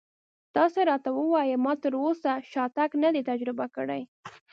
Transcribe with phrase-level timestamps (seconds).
[0.55, 4.01] تاسې راته ووایئ ما تراوسه شاتګ نه دی تجربه کړی.